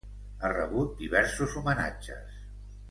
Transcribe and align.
Ha 0.41 0.49
rebut 0.53 0.95
diversos 1.03 1.57
homenatges. 1.61 2.45